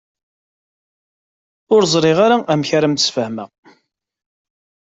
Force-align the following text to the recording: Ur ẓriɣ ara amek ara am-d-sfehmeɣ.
Ur 1.73 1.83
ẓriɣ 1.93 2.17
ara 2.25 2.37
amek 2.51 2.69
ara 2.77 2.85
am-d-sfehmeɣ. 2.89 3.49